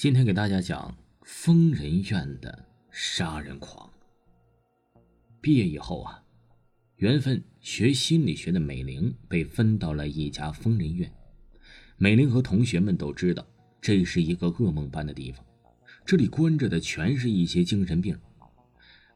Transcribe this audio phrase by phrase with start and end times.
[0.00, 3.90] 今天给大家讲疯人院的杀人狂。
[5.40, 6.22] 毕业以后啊，
[6.98, 11.12] 缘分学心理学的美玲被分到了一家疯人院。
[11.96, 13.44] 美玲和同学们都知道，
[13.80, 15.44] 这是一个噩梦般的地方，
[16.06, 18.16] 这里关着的全是一些精神病。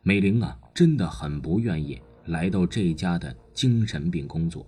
[0.03, 4.67] 美玲啊，真的很不愿意来到这家的精神病工作。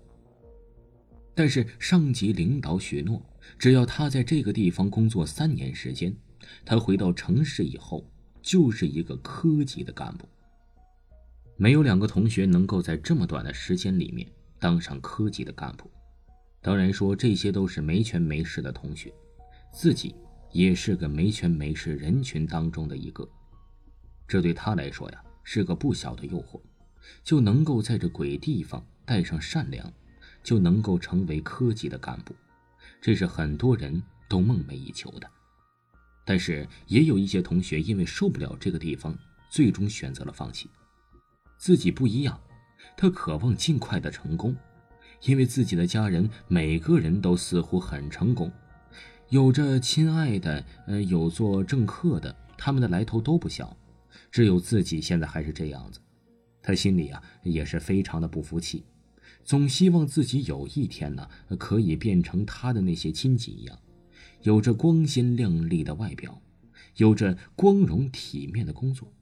[1.34, 3.20] 但是上级领导许诺，
[3.58, 6.14] 只要他在这个地方工作三年时间，
[6.64, 8.08] 他回到城市以后
[8.40, 10.28] 就是一个科级的干部。
[11.56, 14.26] 没有两个同学能够在这么短的时间里面
[14.58, 15.90] 当上科级的干部。
[16.60, 19.12] 当然说这些都是没权没势的同学，
[19.72, 20.14] 自己
[20.52, 23.28] 也是个没权没势人群当中的一个。
[24.26, 26.60] 这对他来说呀，是个不小的诱惑，
[27.22, 29.92] 就能够在这鬼地方带上善良。
[30.44, 32.32] 就能够成为科级的干部，
[33.00, 35.28] 这是很多人都梦寐以求的。
[36.24, 39.18] 但是也有一些同学因为受不了这个地方，
[39.50, 40.70] 最终选择了放弃。
[41.58, 42.38] 自己不一样，
[42.96, 44.54] 他渴望尽快的成功，
[45.22, 48.52] 因为自己的家人每个人都似乎很成功，
[49.30, 53.76] 有着亲爱的，呃，有做政客的，他们的来头都不小，
[54.30, 56.00] 只有自己现在还是这样子，
[56.62, 58.84] 他心里啊也是非常的不服气。
[59.44, 61.28] 总希望自己有一天呢，
[61.58, 63.78] 可以变成他的那些亲戚一样，
[64.42, 66.40] 有着光鲜亮丽的外表，
[66.96, 69.12] 有着光荣体面的工作。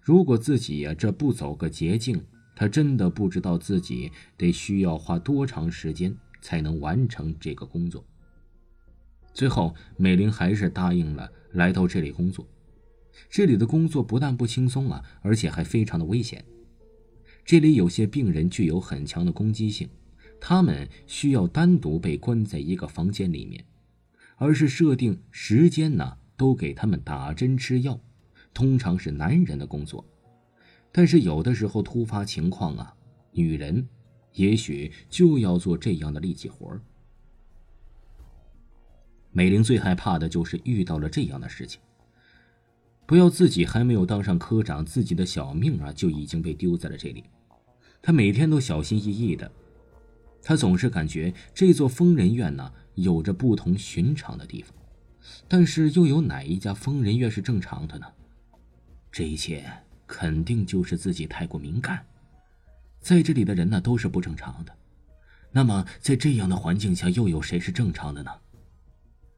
[0.00, 2.20] 如果自己呀这不走个捷径，
[2.56, 8.04] 他真的不知道自己得需要花多长时间才能完成这个工作。
[9.32, 12.46] 最后，美玲还是答应了来到这里工作。
[13.30, 16.44] 这里的工作不但不轻松啊，而且还非常的危险。
[17.44, 19.88] 这里有些病人具有很强的攻击性，
[20.40, 23.64] 他们需要单独被关在一个房间里面，
[24.36, 27.98] 而是设定时间呢，都给他们打针吃药，
[28.54, 30.04] 通常是男人的工作，
[30.90, 32.94] 但是有的时候突发情况啊，
[33.32, 33.86] 女人
[34.34, 36.80] 也许就要做这样的力气活。
[39.30, 41.80] 美玲最害怕的就是遇到了这样的事情，
[43.06, 47.24] 不要自己还没有当上科长，自己的小命啊就已经被丢在了这里。
[48.00, 49.50] 他每天都小心翼翼的，
[50.42, 54.74] 他总是感觉这座疯人院呢有着不同寻常的地方，
[55.46, 58.06] 但是又有哪一家疯人院是正常的呢？
[59.10, 59.70] 这一切
[60.06, 62.04] 肯定就是自己太过敏感，
[63.00, 64.72] 在这里的人呢都是不正常的，
[65.50, 68.30] 那么在这样的环境下，又有谁是正常的呢？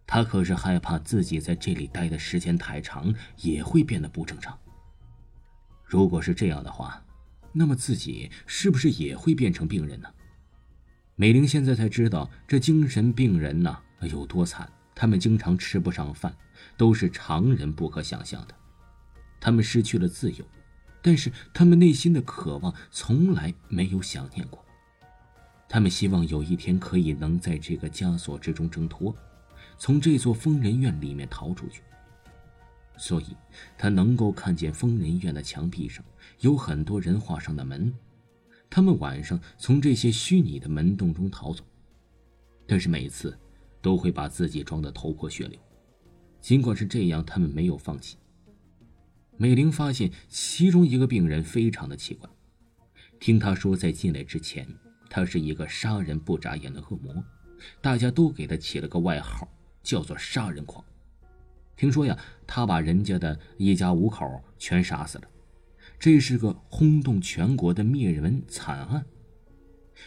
[0.07, 4.59] 他可是害怕自己在这里待的时间太长，也会变得不正常。
[5.85, 7.01] 如果是这样的话。
[7.57, 10.09] 那么自己是不是也会变成病人呢？
[11.15, 14.69] 美玲现在才知道，这精神病人呐有多惨。
[14.93, 16.37] 他们经常吃不上饭，
[16.77, 18.55] 都是常人不可想象的。
[19.41, 20.45] 他们失去了自由，
[21.01, 24.65] 但是他们内心的渴望从来没有想念过。
[25.69, 29.15] 他们希望有一天可以能在这个枷锁之中挣脱，
[29.79, 31.83] 从这座疯人院里面逃出去。
[32.97, 33.37] 所以，
[33.77, 36.05] 他能够看见疯人院的墙壁上
[36.41, 37.93] 有很多人画上的门，
[38.71, 41.65] 他们晚上从这些虚拟的门洞中逃走，
[42.67, 43.37] 但是每次
[43.83, 45.59] 都会把自己装得头破血流。
[46.41, 48.17] 尽管是这样，他们没有放弃。
[49.37, 52.31] 美玲发现其中一个病人非常的奇怪，
[53.19, 54.69] 听他说，在进来之前，
[55.11, 57.25] 他是一个杀人不眨眼的恶魔，
[57.81, 59.49] 大家都给他起了个外号，
[59.85, 60.85] 叫做“杀人狂”。
[61.77, 65.29] 听说呀，他把人家的一家五口全杀死了，
[65.99, 69.05] 这是个轰动全国的灭人惨案。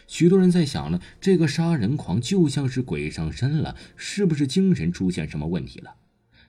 [0.08, 5.96] 许多人在想了，这个杀人狂就像是鬼上身了，是不是精神出现什么问题了？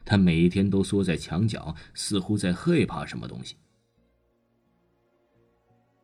[0.05, 3.57] 他每天都缩在墙角，似乎在害怕什么东西。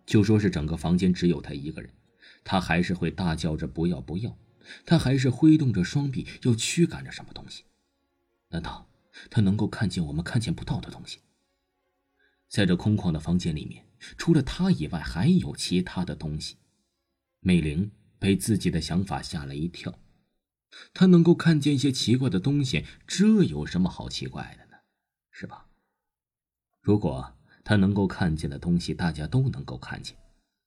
[0.05, 1.91] 就说是整个房间只有他一个人，
[2.45, 4.37] 他还是会大叫着不要不要，
[4.85, 7.65] 他还是挥动着双臂要驱赶着什么东西？
[8.49, 8.89] 难道？
[9.31, 11.21] 他能够看见我们看见不到的东西。
[12.49, 13.87] 在这空旷的房间里面，
[14.19, 16.57] 除了他以外，还有其他的东西。
[17.39, 20.01] 美玲被自己的想法吓了一跳。
[20.93, 24.79] 他能够看见一些奇怪的东西，这有什么好奇怪的呢？
[25.31, 25.69] 是吧？
[26.81, 30.17] 如果他能够看见的东西，大家都能够看见；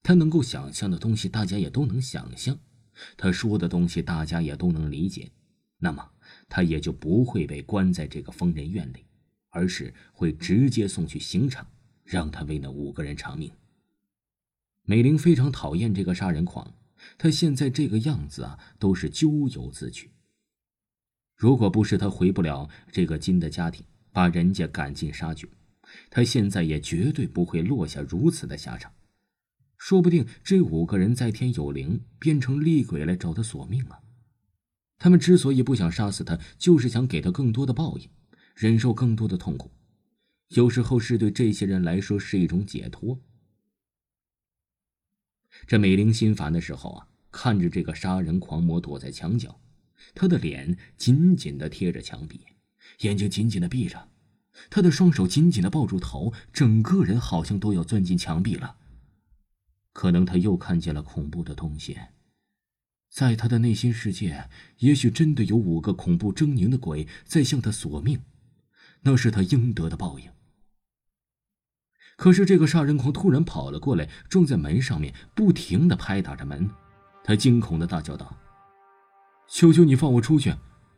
[0.04, 2.56] 他能够想象的东西，大家也都能想象；
[3.16, 5.32] 他说的东西，大家也都能理解。
[5.80, 6.12] 那么。
[6.50, 9.06] 他也就不会被关在这个疯人院里，
[9.50, 11.66] 而是会直接送去刑场，
[12.04, 13.52] 让他为那五个人偿命。
[14.84, 16.74] 美玲非常讨厌这个杀人狂，
[17.18, 20.12] 他现在这个样子啊，都是咎由自取。
[21.36, 25.48] 如果不是他回不了这个金的家庭，把人家赶尽杀绝，
[26.10, 28.92] 他现在也绝对不会落下如此的下场。
[29.88, 34.02] 说不定这五个人在天有灵，变成厉鬼来找他索命啊！
[34.98, 38.10] 他们之所以不想杀死他，就是想给他更多的报应，
[38.54, 39.72] 忍受更多的痛苦。
[40.50, 43.18] 有时候是对这些人来说是一种解脱。
[45.66, 49.58] 这美玲心烦的时候啊，看着这个杀人狂魔躲在墙角，
[50.14, 52.42] 他的脸紧紧的贴着墙壁，
[53.00, 54.10] 眼睛紧紧的闭着，
[54.70, 58.76] 他的双手紧紧的抱住头，整个人好像都要钻进墙壁了。
[59.98, 61.98] 可能他又看见了恐怖的东西，
[63.10, 64.48] 在他的内心世界，
[64.78, 68.22] 也许真的有五个恐怖狰狞的鬼在向他索命，
[69.02, 70.30] 那是他应得的报应。
[72.16, 76.70] 可是这个杀人狂突然跑了过来，撞在门上面，不停的拍打着门。
[77.24, 78.38] 他惊恐的大叫道
[79.50, 80.54] ：“求求你放我出去！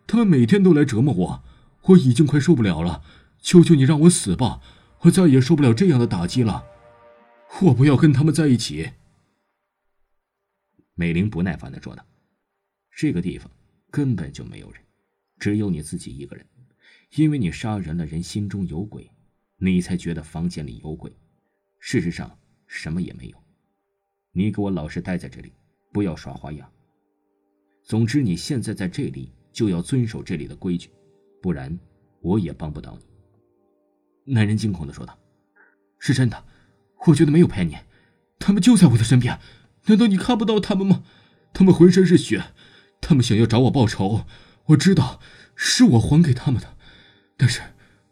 [0.08, 1.44] 他们每天都来折磨我，
[1.84, 3.02] 我已经快受不了了！
[3.42, 4.60] 求求你让我死吧！
[5.04, 6.66] 我再也受不了这样的打击了！
[7.62, 8.90] 我不要跟他们在一起！”
[10.96, 12.06] 美玲不耐烦的说道
[12.96, 13.50] ：“这个地方
[13.92, 14.82] 根本就没有人，
[15.40, 16.46] 只有你自己一个人，
[17.16, 19.10] 因为你杀人了人，心中有鬼。”
[19.62, 21.12] 你才觉得房间里有鬼，
[21.80, 23.38] 事实上什么也没有。
[24.32, 25.52] 你给我老实待在这里，
[25.92, 26.72] 不要耍花样。
[27.84, 30.90] 总之，你现在在这里就要遵守这里的规矩，
[31.42, 31.78] 不然
[32.22, 32.98] 我也帮不到
[34.26, 34.34] 你。
[34.34, 35.20] 男人惊恐的说道
[36.00, 36.42] ：“是真的，
[37.08, 37.78] 我觉得没有骗你，
[38.40, 39.40] 他们就在我的身边。
[39.86, 41.04] 难道你看不到他们吗？
[41.54, 42.46] 他们浑身是血，
[43.02, 44.26] 他们想要找我报仇。
[44.68, 45.20] 我知道
[45.56, 46.76] 是我还给他们的，
[47.38, 47.62] 但是……”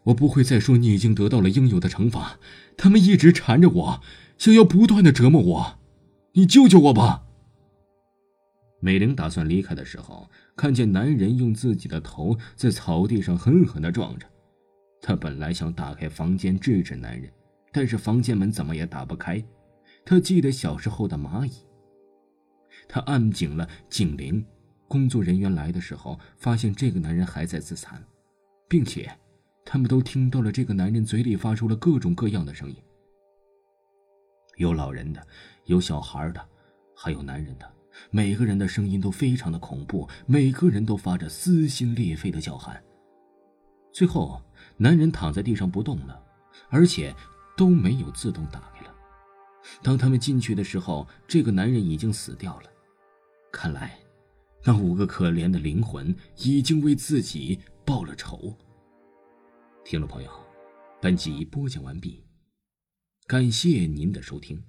[0.04, 2.38] 我不会再说你已经得到了应有的惩罚。
[2.78, 4.00] 他们一直缠着我，
[4.38, 5.78] 想要不断的折磨我。
[6.32, 7.24] 你救救我吧！
[8.80, 14.26] 美玲打算离开的时候，看见男人用自己的头在草地上狠狠的撞着。
[15.02, 17.30] 她本来想打开房间制止男人，
[17.72, 19.42] 但是房间门怎么也打不开。
[20.04, 21.52] 她记得小时候的蚂蚁。
[22.88, 24.44] 她按紧了警铃。
[24.86, 28.02] 工作人员来的时候，发现这个男人还在自残，
[28.68, 29.10] 并且。
[29.70, 32.76] 他们都听到了这个男人嘴里发出了各种各样的声音，
[34.56, 35.22] 有老人的，
[35.66, 36.42] 有小孩的，
[36.96, 37.70] 还有男人的。
[38.10, 42.82] 每个人的声音都非常的恐怖，每个人都发着撕心裂肺的叫喊。
[43.92, 44.40] 最后，
[44.78, 46.18] 男人躺在地上不动了，
[46.70, 47.14] 而且
[47.58, 48.94] 都没有自动打开了。
[49.82, 52.70] 当他们进去的时候，这个男人已经死掉了。
[53.50, 53.98] 看来，
[54.64, 58.56] 那五个可怜的灵魂已经为自己报了仇。
[59.84, 60.30] 听众朋友，
[61.02, 62.24] 本集播讲完毕，
[63.26, 64.62] 感谢您的收听。